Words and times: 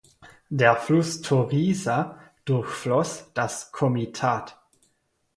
Der 0.49 0.75
Fluss 0.77 1.21
Torysa 1.21 2.17
durchfloss 2.45 3.31
das 3.35 3.71
Komitat. 3.71 4.59